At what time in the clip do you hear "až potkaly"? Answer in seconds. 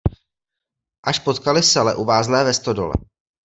1.03-1.63